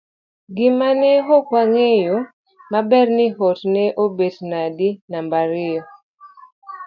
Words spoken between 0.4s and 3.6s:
gimane ok wang'eyo maber ni to